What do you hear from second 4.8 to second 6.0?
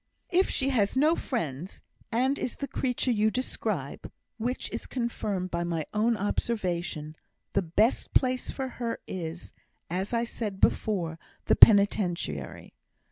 confirmed by my